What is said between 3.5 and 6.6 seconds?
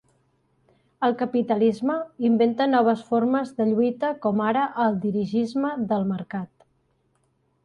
de lluita com ara el dirigisme del mercat.